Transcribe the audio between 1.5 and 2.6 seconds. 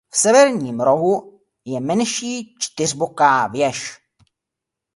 je menší